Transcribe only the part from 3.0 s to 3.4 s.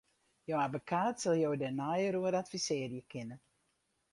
kinne.